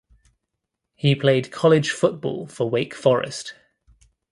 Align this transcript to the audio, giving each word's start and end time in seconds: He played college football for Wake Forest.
He 0.95 1.13
played 1.13 1.51
college 1.51 1.91
football 1.91 2.47
for 2.47 2.67
Wake 2.67 2.95
Forest. 2.95 3.53